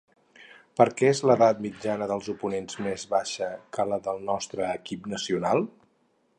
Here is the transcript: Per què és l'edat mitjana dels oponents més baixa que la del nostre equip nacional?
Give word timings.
Per 0.79 0.87
què 1.01 1.11
és 1.15 1.19
l'edat 1.31 1.59
mitjana 1.65 2.07
dels 2.13 2.31
oponents 2.33 2.79
més 2.87 3.05
baixa 3.13 3.51
que 3.77 3.87
la 3.93 4.03
del 4.09 4.25
nostre 4.33 4.69
equip 4.81 5.11
nacional? 5.17 5.67